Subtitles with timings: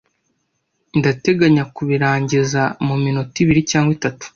[0.99, 4.25] Ndateganya kubirangiza mu minota ibiri cyangwa itatu.